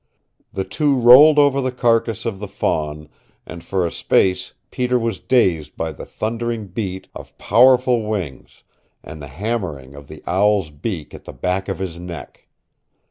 [0.51, 3.07] The two rolled over the carcass of the fawn,
[3.45, 8.63] and for a space Peter was dazed by the thundering beat of powerful wings,
[9.03, 12.47] and the hammering of the owl's beak at the back of his neck.